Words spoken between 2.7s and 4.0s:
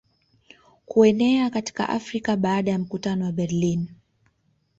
ya mkutano wa Berlin